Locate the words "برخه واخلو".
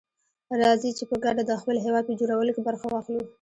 2.67-3.21